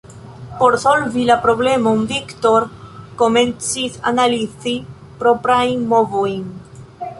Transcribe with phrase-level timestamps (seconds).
[0.59, 2.65] Por solvi la problemon Viktor
[3.21, 4.75] komencis analizi
[5.23, 6.45] proprajn movojn.